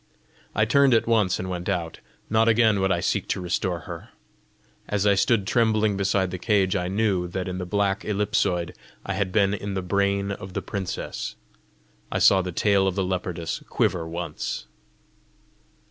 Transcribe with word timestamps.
I 0.55 0.65
turned 0.65 0.95
at 0.95 1.05
once 1.05 1.37
and 1.37 1.47
went 1.47 1.69
out: 1.69 1.99
not 2.27 2.47
again 2.47 2.79
would 2.79 2.91
I 2.91 3.01
seek 3.01 3.27
to 3.27 3.39
restore 3.39 3.81
her! 3.81 4.09
As 4.87 5.05
I 5.05 5.13
stood 5.13 5.45
trembling 5.45 5.95
beside 5.95 6.31
the 6.31 6.39
cage, 6.39 6.75
I 6.75 6.87
knew 6.87 7.27
that 7.27 7.47
in 7.47 7.59
the 7.59 7.67
black 7.67 8.03
ellipsoid 8.03 8.73
I 9.05 9.13
had 9.13 9.31
been 9.31 9.53
in 9.53 9.75
the 9.75 9.83
brain 9.83 10.31
of 10.31 10.53
the 10.53 10.61
princess! 10.63 11.35
I 12.11 12.17
saw 12.17 12.41
the 12.41 12.51
tail 12.51 12.87
of 12.87 12.95
the 12.95 13.03
leopardess 13.05 13.61
quiver 13.69 14.07
once. 14.07 14.65